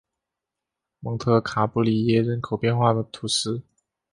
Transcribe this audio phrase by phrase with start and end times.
[0.99, 3.61] 蒙特卡布里耶人口变化图示